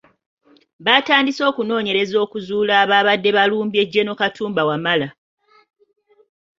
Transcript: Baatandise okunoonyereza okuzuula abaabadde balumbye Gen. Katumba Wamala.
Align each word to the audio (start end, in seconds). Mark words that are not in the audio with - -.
Baatandise 0.85 1.41
okunoonyereza 1.51 2.15
okuzuula 2.25 2.73
abaabadde 2.83 3.29
balumbye 3.37 3.83
Gen. 3.93 4.09
Katumba 4.19 4.61
Wamala. 4.69 5.07